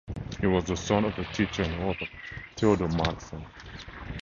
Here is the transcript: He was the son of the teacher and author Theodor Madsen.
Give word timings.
He 0.39 0.47
was 0.47 0.63
the 0.65 0.75
son 0.75 1.05
of 1.05 1.15
the 1.15 1.23
teacher 1.25 1.61
and 1.61 1.83
author 1.83 2.07
Theodor 2.55 2.87
Madsen. 2.87 3.45